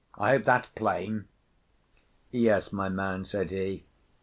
[0.17, 1.25] I hope that's plain!"
[2.31, 3.85] "Yes, my man," said he.